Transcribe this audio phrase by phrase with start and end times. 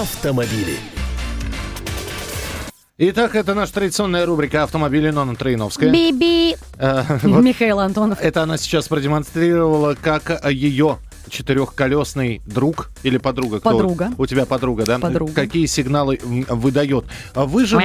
[0.00, 0.76] автомобили.
[2.98, 5.90] Итак, это наша традиционная рубрика «Автомобили» Нона Троиновская.
[5.92, 6.56] Би-би.
[6.78, 8.18] Э, вот Михаил Антонов.
[8.20, 13.60] это она сейчас продемонстрировала, как э, ее четырехколесный друг или подруга.
[13.60, 14.10] кто Подруга.
[14.18, 14.98] У тебя подруга, да?
[14.98, 15.32] Подруга.
[15.32, 17.04] Какие сигналы выдает.
[17.34, 17.78] А Вы же...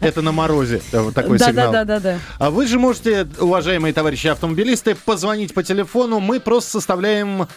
[0.00, 1.72] Это на морозе э, такой сигнал.
[1.72, 2.18] Да-да-да-да.
[2.38, 6.20] А вы же можете, уважаемые товарищи автомобилисты, позвонить по телефону.
[6.20, 7.48] Мы просто составляем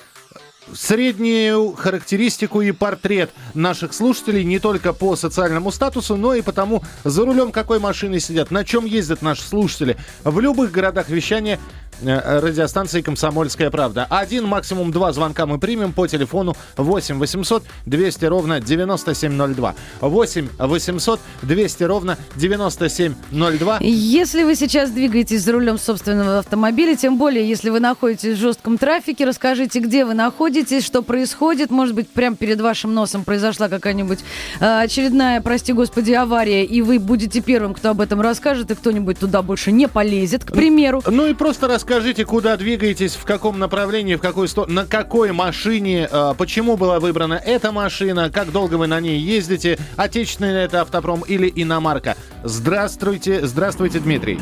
[0.73, 7.25] среднюю характеристику и портрет наших слушателей не только по социальному статусу, но и потому, за
[7.25, 9.97] рулем какой машины сидят, на чем ездят наши слушатели.
[10.23, 11.59] В любых городах вещания
[12.03, 14.05] радиостанции «Комсомольская правда».
[14.09, 19.75] Один, максимум два звонка мы примем по телефону 8 800 200 ровно 9702.
[20.01, 23.79] 8 800 200 ровно 9702.
[23.81, 28.77] Если вы сейчас двигаетесь за рулем собственного автомобиля, тем более, если вы находитесь в жестком
[28.77, 31.71] трафике, расскажите, где вы находитесь, что происходит.
[31.71, 34.19] Может быть, прямо перед вашим носом произошла какая-нибудь
[34.59, 39.19] э, очередная, прости господи, авария, и вы будете первым, кто об этом расскажет, и кто-нибудь
[39.19, 41.01] туда больше не полезет, к примеру.
[41.05, 46.07] Ну и просто расскажите, куда двигаетесь, в каком направлении, в какой сторону, на какой машине,
[46.11, 50.81] э, почему была выбрана эта машина, как долго вы на ней ездите, отечественный ли это
[50.81, 52.15] автопром или иномарка.
[52.43, 54.39] Здравствуйте, здравствуйте, Дмитрий.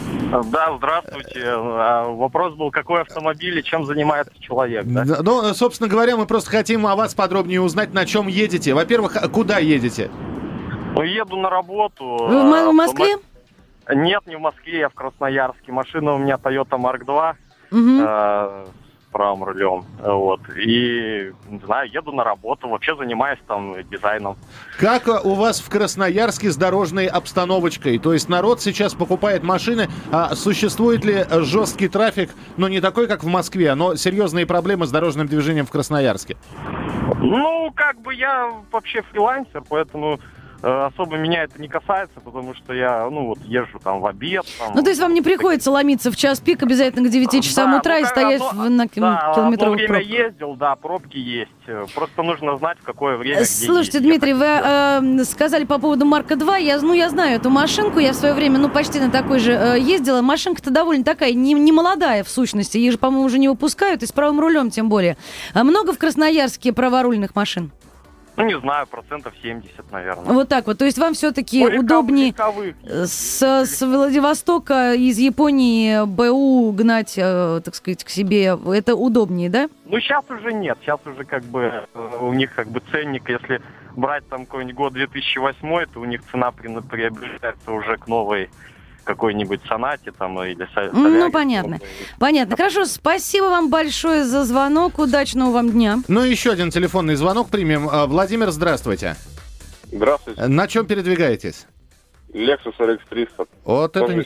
[0.52, 1.44] Да, здравствуйте.
[1.46, 5.06] А, Вопрос был, какой автомобиль и чем занимается человек, да?
[5.06, 8.74] Да, Ну, собственно говоря, мы просто хотим о вас подробнее узнать, на чем едете.
[8.74, 10.10] Во-первых, куда едете?
[10.96, 12.06] Ну, еду на работу.
[12.06, 13.18] Вы в а, в Москве?
[13.94, 15.72] Нет, не в Москве, я в Красноярске.
[15.72, 17.36] Машина у меня Toyota Mark II
[17.72, 18.00] Мгм.
[18.02, 18.66] э,
[19.08, 19.86] с правым рулем.
[20.00, 20.42] Вот.
[20.58, 22.68] И, не знаю, еду на работу.
[22.68, 24.36] Вообще занимаюсь там дизайном.
[24.80, 27.98] Как э, у вас в Красноярске с дорожной обстановочкой?
[28.00, 33.24] То есть народ сейчас покупает машины, а существует ли жесткий трафик, но не такой, как
[33.24, 36.38] в Москве, но серьезные проблемы с дорожным движением в Красноярске?
[37.20, 40.20] Ну, как бы я вообще фрилансер, поэтому
[40.62, 44.46] особо меня это не касается, потому что я, ну, вот езжу там в обед.
[44.60, 47.72] Там, Ну, то есть вам не приходится ломиться в час пик обязательно к 9 часам
[47.72, 50.12] Да, утра ну, и стоять одно- в- на Да, одно километровых время пробках?
[50.12, 51.52] ездил, да, пробки есть.
[51.68, 53.38] Э, Просто нужно знать, в какое время.
[53.38, 54.02] где Слушайте, ездить.
[54.04, 56.58] Дмитрий, вы э, сказали по поводу Марка 2.
[56.58, 58.00] Я, ну, я знаю эту машинку.
[58.00, 60.22] Я в свое время, ну, почти на такой же э, ездила.
[60.22, 62.78] Машинка-то довольно такая, не, не молодая в сущности.
[62.78, 65.18] Ее же, по-моему, уже не выпускают, и с правым рулем тем более.
[65.54, 67.72] А много в Красноярске праворульных машин?
[68.38, 70.34] Ну, не знаю, процентов 70, наверное.
[70.34, 70.78] Вот так вот.
[70.78, 72.34] То есть вам все-таки удобнее
[73.06, 78.58] с, с Владивостока из Японии БУ гнать, э, так сказать, к себе.
[78.74, 79.70] Это удобнее, да?
[79.86, 80.78] Ну, сейчас уже нет.
[80.82, 83.62] Сейчас уже как бы э, у них как бы ценник, если
[83.96, 88.50] брать там какой-нибудь год 2008, то у них цена при- приобретается уже к новой
[89.06, 91.32] какой-нибудь сонате там или со- Ну, соляре.
[91.32, 91.80] понятно.
[92.20, 92.58] Понятно.
[92.58, 95.00] Хорошо, спасибо вам большое за звонок.
[95.00, 96.00] Удачного вам дня.
[96.08, 97.88] Ну и еще один телефонный звонок примем.
[97.90, 99.16] А, Владимир, здравствуйте.
[99.92, 100.46] Здравствуйте.
[100.48, 101.68] На чем передвигаетесь?
[102.34, 103.46] Lexus RX 300.
[103.64, 104.26] Вот это,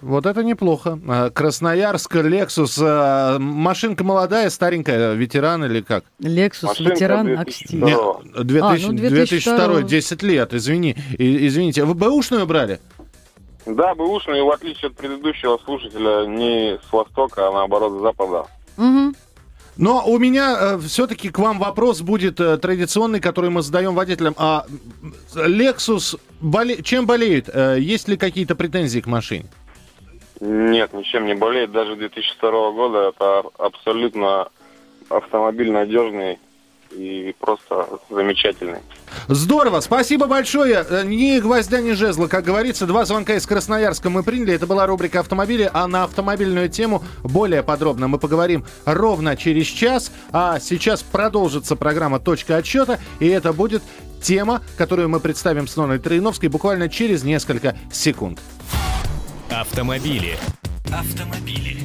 [0.00, 0.96] вот это неплохо.
[1.08, 2.78] А, Красноярск, Лексус.
[2.80, 6.04] а, Машинка молодая, старенькая, ветеран или как?
[6.20, 7.42] Лексус, Машинка ветеран, 2002.
[7.42, 7.78] Акстиль.
[7.78, 8.22] Здорово.
[8.44, 10.96] 2000, А, ну, 2002, 2002, 10 лет, извини.
[11.18, 11.82] Извините.
[11.84, 12.78] Вы бэушную брали?
[13.66, 18.46] Да, бэушный, в отличие от предыдущего слушателя, не с востока, а наоборот с запада.
[18.76, 19.14] Мгм.
[19.76, 24.34] Но у меня все-таки к вам вопрос будет э, традиционный, который мы задаем водителям.
[24.36, 24.66] А
[25.34, 27.48] Lexus боле- чем болеет?
[27.48, 29.46] Э, есть ли какие-то претензии к машине?
[30.40, 31.72] Нет, ничем не болеет.
[31.72, 34.48] Даже 2002 года это абсолютно
[35.08, 36.38] автомобиль надежный
[36.94, 38.80] и просто замечательный.
[39.28, 40.84] Здорово, спасибо большое.
[40.88, 42.86] Э, Ни гвоздя, ни жезла, как говорится.
[42.86, 44.54] Два звонка из Красноярска мы приняли.
[44.54, 50.12] Это была рубрика «Автомобили», а на автомобильную тему более подробно мы поговорим ровно через час.
[50.32, 53.82] А сейчас продолжится программа «Точка отсчета», и это будет
[54.20, 58.40] тема, которую мы представим с Ноной Троиновской буквально через несколько секунд.
[59.50, 60.36] Автомобили.
[60.90, 61.78] Автомобили.